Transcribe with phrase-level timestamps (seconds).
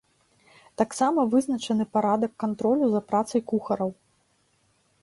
[0.81, 3.89] Таксама вызначаны парадак кантролю за працай кухараў.